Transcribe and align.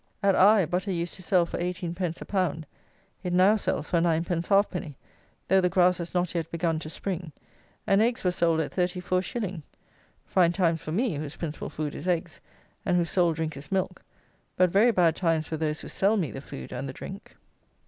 At 0.23 0.35
Eye, 0.35 0.65
butter 0.65 0.89
used 0.91 1.13
to 1.13 1.21
sell 1.21 1.45
for 1.45 1.59
eighteen 1.59 1.93
pence 1.93 2.19
a 2.23 2.25
pound: 2.25 2.65
it 3.23 3.31
now 3.31 3.55
sells 3.55 3.87
for 3.87 4.01
nine 4.01 4.23
pence 4.23 4.47
halfpenny, 4.47 4.95
though 5.47 5.61
the 5.61 5.69
grass 5.69 5.99
has 5.99 6.15
not 6.15 6.33
yet 6.33 6.49
begun 6.49 6.79
to 6.79 6.89
spring; 6.89 7.31
and 7.85 8.01
eggs 8.01 8.23
were 8.23 8.31
sold 8.31 8.61
at 8.61 8.73
thirty 8.73 8.99
for 8.99 9.19
a 9.19 9.21
shilling. 9.21 9.61
Fine 10.25 10.53
times 10.53 10.81
for 10.81 10.91
me, 10.91 11.13
whose 11.17 11.35
principal 11.35 11.69
food 11.69 11.93
is 11.93 12.07
eggs, 12.07 12.41
and 12.83 12.97
whose 12.97 13.11
sole 13.11 13.33
drink 13.33 13.55
is 13.55 13.71
milk, 13.71 14.01
but 14.55 14.71
very 14.71 14.89
bad 14.89 15.15
times 15.15 15.47
for 15.47 15.55
those 15.57 15.81
who 15.81 15.87
sell 15.87 16.17
me 16.17 16.31
the 16.31 16.41
food 16.41 16.71
and 16.71 16.89
the 16.89 16.93
drink. 16.93 17.35